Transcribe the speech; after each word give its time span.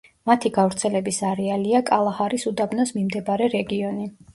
მათი 0.29 0.49
გავრცელების 0.55 1.21
არეალია 1.33 1.85
კალაჰარის 1.93 2.49
უდაბნოს 2.55 2.99
მიმდებარე 3.01 3.57
რეგიონი. 3.61 4.15